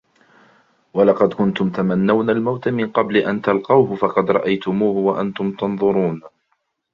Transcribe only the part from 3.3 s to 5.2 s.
تَلْقَوْهُ فَقَدْ رَأَيْتُمُوهُ